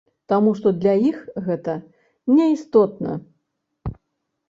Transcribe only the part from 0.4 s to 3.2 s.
што для іх гэта неістотна.